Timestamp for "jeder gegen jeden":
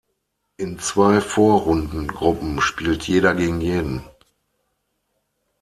3.07-4.03